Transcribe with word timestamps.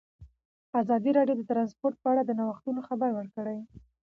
ازادي 0.81 1.11
راډیو 1.17 1.35
د 1.37 1.41
ترانسپورټ 1.49 1.95
په 2.01 2.07
اړه 2.11 2.21
د 2.25 2.31
نوښتونو 2.39 2.81
خبر 2.87 3.09
ورکړی. 3.13 3.57